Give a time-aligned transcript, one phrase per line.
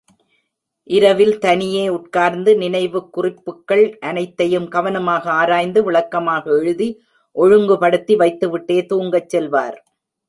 [0.89, 6.89] இரவில் தனியே உட்கார்ந்து, நினைவுக் குறிப்புக்கள் அனைத்தையும் கவனமாக ஆராய்ந்து, விளக்கமாக எழுதி,
[7.35, 9.77] ஒழுங்குபடுத்தி வைத்துவிட்டே தூங்கச் செல்வார்.